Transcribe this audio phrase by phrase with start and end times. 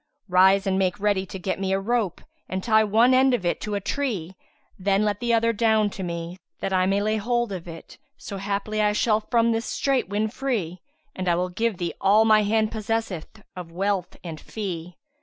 [0.29, 3.61] Rise and make ready to get me a rope and tie one end of it
[3.61, 4.35] to a tree;
[4.79, 8.37] then let the other down to me, that I may lay hold of it, so
[8.37, 10.79] haply I shall from this my strait win free,
[11.15, 14.97] and I will give thee all my hand possesseth of wealth and fee."